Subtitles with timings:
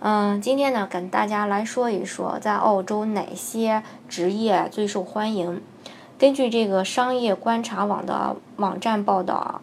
[0.00, 5.60] 嗯，今天呢，跟大家来说一说，在澳洲哪些职业最受欢迎。
[6.16, 9.60] 根据这个商业观察网的网站报道，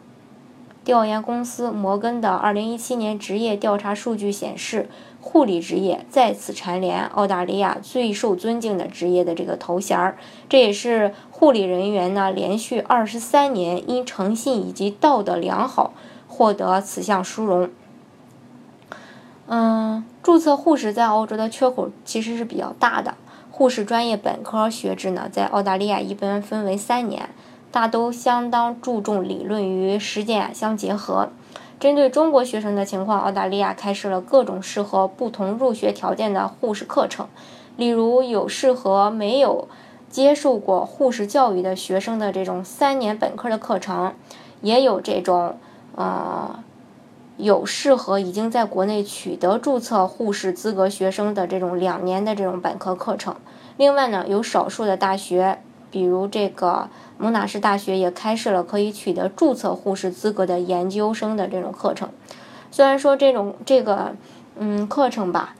[0.84, 4.90] 调研公司摩根的2017年职业调查数据显示，
[5.22, 10.18] 护理职业再次蝉联澳大利亚最受尊敬的职业的这个头衔儿。
[10.50, 15.94] 这也是护理人员呢连续二十三年因诚信以及道德良好
[16.28, 17.70] 获得此项殊荣。
[19.48, 23.14] 嗯，注册护士在澳洲的缺口其实是比较大的。
[23.52, 27.30] 护士专业本科学制呢，在澳大利亚一般分为三年，
[27.72, 31.30] 大都相当注重理论与实践相结合。
[31.80, 37.28] 针对中国学生的情况，澳大利亚开设了各种适合不同入学条件的护士课程，
[37.78, 39.68] 例如有适合没有
[40.10, 44.14] 接受过护士教育的学生的这种三年本科的课程，
[44.62, 45.58] 也有这种
[45.96, 46.60] 呃。
[47.38, 53.36] 有适合已经在国内取得注册护士资格学生的这种两年的这种本科课程。
[53.78, 62.10] 另外呢，有少数的大学，比如这个蒙纳士大学也开设了可以取得注册护士资格的研究生的这种课程。
[62.72, 64.16] 虽然说这种这个
[64.58, 65.56] 嗯课程吧，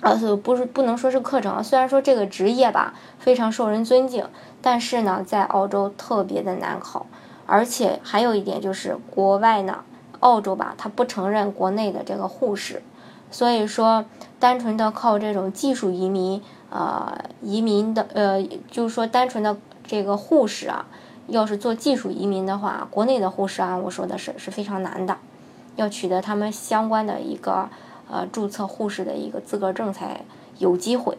[0.00, 4.26] 呃不是不能说是课程，虽然说这个职业吧非常受人尊敬，
[4.60, 7.06] 但是呢在澳洲特别的难考，
[7.46, 9.80] 而且还有一点就是国外呢。
[10.22, 12.80] 澳洲吧，它不承认国内的这个护士，
[13.28, 14.04] 所以说
[14.38, 20.86] 单纯的靠这种技术移民，呃，移民的，呃，就是说单纯的这个护士啊，
[21.26, 25.16] 要是做技术移民的话，国内的护士啊，我说的是是非常难的，
[25.74, 27.68] 要取得他们相关的一个
[28.08, 30.20] 呃注册护士的一个资格证才
[30.58, 31.18] 有机会。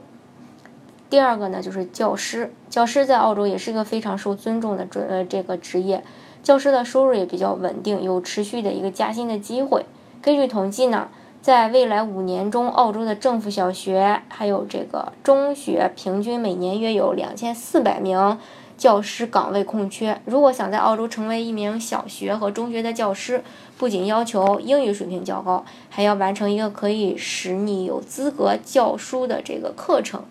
[1.09, 6.03] 第二个呢，就是教师，教师在澳洲也是一个非常受尊重的专呃这个职业。
[6.43, 9.85] 教师的收入也比较稳定，有持续的一个加薪的机会。
[10.21, 11.07] 根据统计呢，
[11.41, 18.37] 在未来五年中，澳洲的政府小学还有这个中学，平均每年约有两千四百名
[18.77, 20.21] 教师岗位空缺。
[20.25, 23.41] 如果想在澳洲成为一名小学和中学的教师，
[23.77, 30.23] 不仅要求英语水平较高，还要完成一个可以使你有资格教书的这个课程。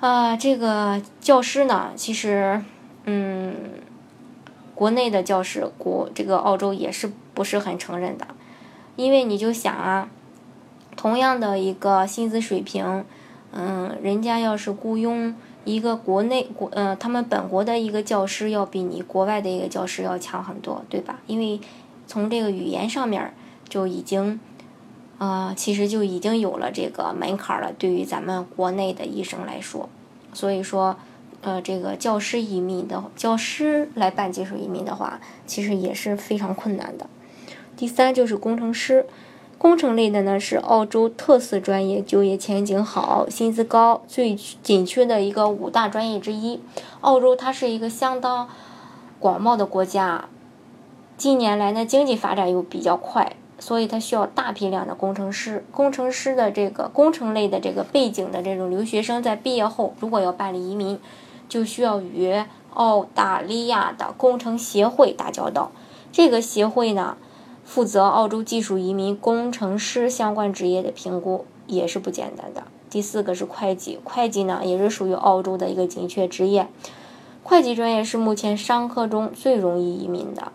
[0.00, 2.60] 啊，这个教师呢，其实，
[3.04, 3.54] 嗯。
[4.76, 8.28] 国内的教师，国这个澳洲也是不是很承认的，
[8.94, 10.10] 因为你就想啊，
[10.94, 13.02] 同样的一个薪资水平，
[13.52, 21.20] 嗯，人家要是雇佣一个国内国，呃，他们本国的一个教师，要比你国外的一个教师要强很多，对吧？
[21.26, 21.58] 因为
[22.06, 23.32] 从这个语言上面
[23.66, 24.38] 就已经，
[25.16, 29.88] 啊，其实就已经有了这个门槛了，对于咱们国内的医生来说，
[30.34, 30.98] 所以说。
[31.42, 37.06] 呃，这个教师移民的教师来办技术移民的话，其实也是非常困难的。
[37.76, 39.06] 第三就是工程师，
[39.56, 46.58] 工程类的呢是澳洲特色专业，就业前景好，薪资高，最紧缺的一个五大专业之一。
[47.02, 48.48] 澳洲它是一个相当
[49.20, 50.24] 广袤的国家，
[51.16, 55.64] 近年来呢经济发展又比较快，所以它需要大批量的工程师。
[55.70, 60.98] 工程师的这个工程类的这个背景的这种留学生在毕业后，如果要办理移民。
[61.48, 65.72] 就需要与澳大利亚的工程协会打交道。
[66.12, 67.16] 这个协会呢，
[67.64, 72.64] 负责澳洲技术移民工程师相关职业的评估，也是不简单的。
[72.88, 76.68] 第四个是会计，会计呢也是属于澳洲的一个紧缺职业。
[77.42, 80.52] 会计专业是目前商科中最容易移民的。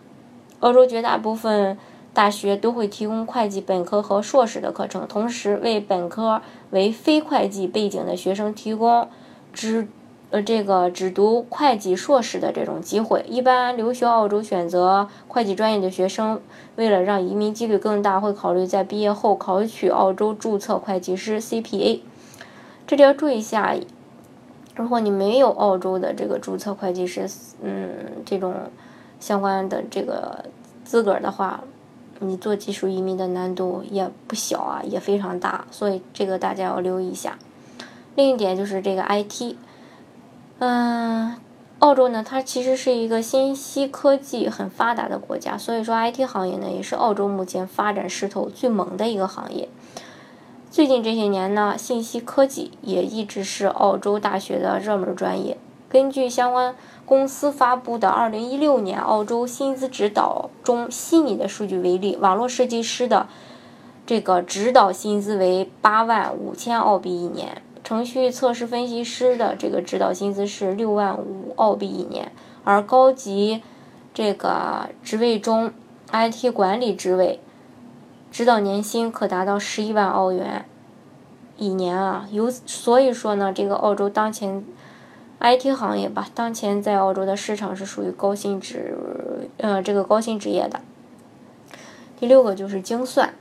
[0.60, 1.78] 澳洲绝大部分
[2.12, 9.08] 大学都会提供会计本科和硕士的课程，同时为本科为非会计背景的学生提供
[9.52, 9.88] 只。
[10.32, 16.40] 呃，这个只读会计硕士的这种机会，一般留学澳洲选择会计专业的学生，
[16.76, 22.00] 为了让移民几率更大，会考虑在毕业后考取澳洲注册会计师 CPA。
[22.86, 23.76] 这里要注意一下，
[24.74, 27.28] 如果你没有澳洲的这个注册会计师，
[27.62, 27.90] 嗯，
[28.24, 28.54] 这种
[29.20, 30.46] 相关的这个
[30.82, 31.62] 资格的话，
[32.20, 37.36] 你做技术移民的难度也不小啊，也非常大，所以这个大家要留意一下。
[38.14, 39.56] 另一点就是这个 IT。
[40.64, 41.34] 嗯，
[41.80, 49.68] 澳洲呢，它其实是一个信息科技很发达的国家，所以说 IT 行业呢也是澳洲目前发展势头最猛的一个行业。
[50.70, 55.58] 最近这些年呢，信息科技也一直是澳洲大学的热门专业。
[55.88, 63.26] 根据相关公司发布的2016年澳洲薪资指导中悉尼的数据为例，网络设计师的
[64.06, 67.60] 这个指导薪资为八万五千澳币一年，
[67.92, 72.32] 程序测试分析师的这个指导薪资是六万五澳币一年，
[72.64, 73.62] 而高级
[74.14, 75.70] 这个职位中
[76.10, 77.38] ，IT 管理职位
[78.30, 80.64] 指导年薪可达到十一万澳元。
[81.58, 84.64] 一年啊，有所以说呢，这个澳洲当前
[85.38, 88.96] IT 行业吧，当前在澳洲的市场是属于高薪职，
[89.58, 90.80] 呃，这个高薪职业的。
[92.18, 93.34] 第六个就是精算，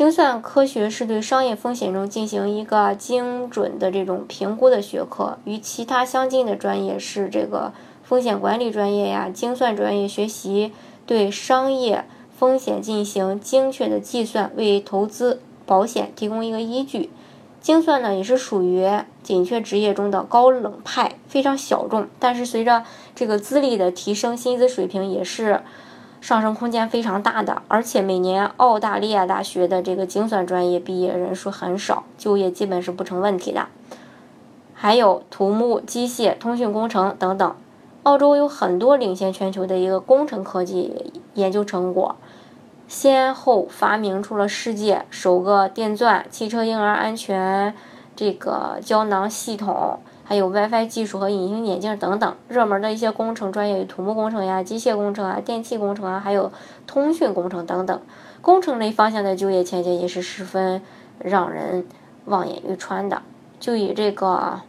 [0.00, 10.72] 精算科学是对商业风险中进行一个精准的这种评估的学科，与其他相近的专业是这个风险管理专业呀，精算专业学习
[11.04, 15.42] 对商业风险进行精确的计算，为投资。
[15.66, 17.10] 保险提供一个依据，
[17.60, 18.88] 精算呢也是属于
[19.22, 22.08] 紧缺职业中的高冷派，非常小众。
[22.18, 25.60] 但是随着这个资历的提升，薪资水平也是
[26.20, 27.62] 上升空间非常大的。
[27.68, 33.68] 而且每年澳大利亚大学的这个精算专业毕业人数很少，就业基本是不成问题的。
[34.74, 37.54] 还有土木、机械、通讯工程等等，
[38.04, 42.16] 澳洲有很多领先全球的一个工程科技研究成果。
[42.88, 47.72] 先后发明出了世界首个电钻、汽车婴儿安全
[48.16, 50.00] 这个胶囊系统，
[50.30, 52.36] 还有 WiFi 技术和隐形眼镜等等。
[52.46, 56.52] 热门的一些工程专业有土木工程呀、机械工程啊、电气工程啊，还有
[56.86, 58.00] 通讯工程等等。
[58.40, 60.82] 工程类方向的就业前景也是十分
[61.18, 61.84] 让人
[62.26, 63.22] 望眼欲穿的。
[63.58, 64.60] 就以这个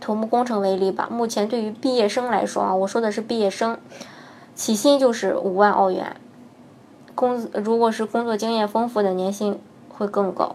[0.00, 3.76] 土木工程为例吧，目前对于毕业生来说啊，我说的是毕业生，
[4.54, 6.14] 起薪就是五万澳元。
[7.16, 9.58] 工如果是工作经验丰富的，年薪
[9.88, 10.54] 会更高。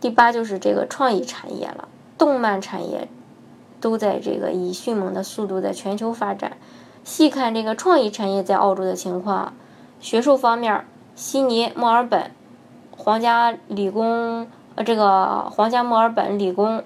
[0.00, 1.88] 第八就是这个创意产业了，
[2.24, 3.06] 动漫产业
[3.82, 6.52] 都在这个以迅猛的速度在全球发展。
[7.04, 9.52] 细看这个创意产业在澳洲的情况，
[10.00, 12.30] 学术方面，悉尼、墨尔本、
[12.96, 16.82] 皇家理工呃这个皇家墨尔本理工、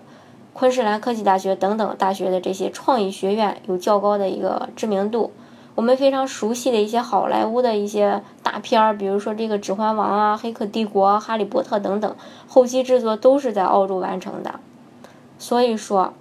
[0.52, 5.30] 昆士兰科技大学等等大学的这些创意学院有较高的一个知名度。
[5.76, 12.16] 我们非常熟悉的一些好莱坞的一些大片儿，比如说这个《指环王》啊，《黑客帝国》、《哈利波特》等等，
[12.48, 14.58] 后期制作都是在澳洲完成的。
[15.38, 16.12] 所以说，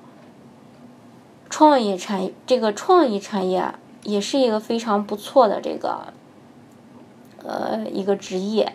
[1.50, 3.74] 创意产这个创意产业
[4.04, 6.14] 也是一个非常不错的这个
[7.44, 8.74] 呃一个职业。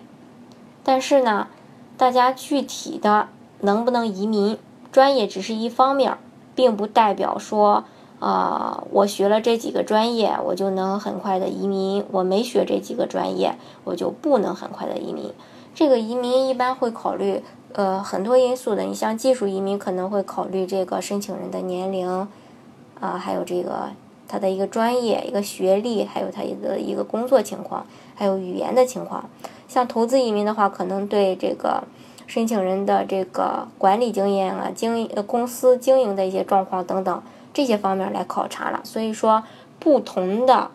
[0.82, 1.48] 但是呢，
[1.96, 3.28] 大家具体的
[3.60, 4.58] 能不能移民，
[4.90, 6.18] 专业只是一方面，
[6.54, 7.84] 并不代表说。
[8.22, 15.32] 啊，我学了这几个专业，我就能很快的移民；我没学这几个专业，我就不能很快的移民。
[15.74, 17.42] 这个移民一般会考虑
[17.74, 22.28] 呃很多因素的，你像技术移民可能会考虑这个申请人的年龄，
[23.00, 23.90] 啊，还有这个
[24.28, 29.24] 他的一个专业、一个学历，还有他一个一个工作情况，还有语言的情况。
[29.68, 31.84] 像投资移民的话，可能对这个
[32.26, 37.22] 申请人的这个管理经验啊、经公司经营的一些状况等等。
[37.54, 39.44] 这些方面来考察了，所以说
[39.78, 40.70] 不同的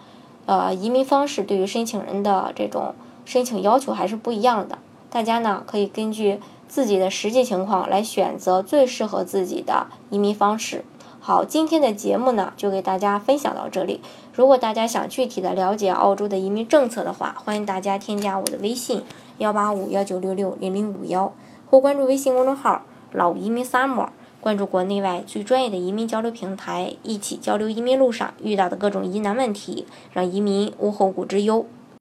[0.45, 2.93] 呃移民方式对于申请人的这种
[3.25, 4.77] 申请要求还是不一样的。
[5.09, 10.83] 大家呢可以根据自己的实际情况来选择最适合自己的移民方式。
[11.19, 14.01] 好，今天的节目呢就给大家分享到这里。
[14.33, 19.03] 如果大家想具体的了解澳洲的移民政策的话，欢迎大家添加我的微信
[19.39, 21.33] 幺八五幺九六六零零五幺，
[21.69, 24.09] 或关注微信公众号老移民 summer。
[24.39, 31.65] 关注国内外最专业的移民交流平台，一起交流移民路上遇到的各种疑难问题，让移民无后顾之忧。